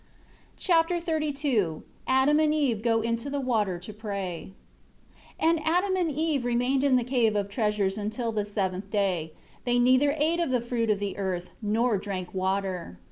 [0.57, 4.53] Chapter XXXII Adam and Eve go into the water to pray.
[5.37, 9.33] 1 And Adam and Eve remained in the Cave of Treasures until the seventh day;
[9.63, 12.97] they neither ate of the fruit the earth, nor drank water.